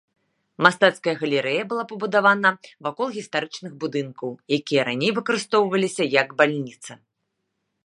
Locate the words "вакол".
2.87-3.07